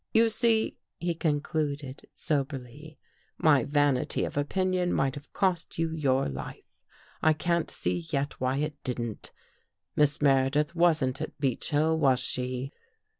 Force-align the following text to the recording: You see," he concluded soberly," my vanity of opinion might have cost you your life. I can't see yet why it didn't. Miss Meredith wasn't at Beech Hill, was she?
You 0.15 0.29
see," 0.29 0.77
he 0.99 1.13
concluded 1.13 2.07
soberly," 2.15 2.97
my 3.49 3.63
vanity 3.65 4.23
of 4.23 4.35
opinion 4.35 4.91
might 4.93 5.13
have 5.13 5.31
cost 5.31 5.77
you 5.77 5.91
your 5.93 6.27
life. 6.27 6.65
I 7.21 7.33
can't 7.33 7.69
see 7.69 8.07
yet 8.11 8.41
why 8.41 8.57
it 8.57 8.83
didn't. 8.83 9.29
Miss 9.95 10.19
Meredith 10.19 10.73
wasn't 10.73 11.21
at 11.21 11.39
Beech 11.39 11.69
Hill, 11.69 11.99
was 11.99 12.17
she? 12.19 12.71